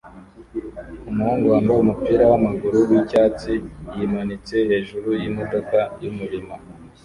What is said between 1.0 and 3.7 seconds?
Umuhungu wambaye umupira wamaguru wicyatsi